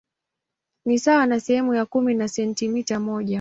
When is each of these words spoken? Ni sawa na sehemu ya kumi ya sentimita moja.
Ni 0.85 0.99
sawa 0.99 1.25
na 1.25 1.39
sehemu 1.39 1.73
ya 1.75 1.85
kumi 1.85 2.19
ya 2.19 2.27
sentimita 2.27 2.99
moja. 2.99 3.29